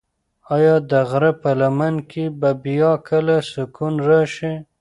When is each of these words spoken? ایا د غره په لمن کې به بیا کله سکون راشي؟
ایا 0.55 0.75
د 0.89 0.91
غره 1.09 1.31
په 1.41 1.51
لمن 1.61 1.95
کې 2.11 2.23
به 2.39 2.49
بیا 2.63 2.91
کله 3.09 3.35
سکون 3.51 3.93
راشي؟ 4.07 4.53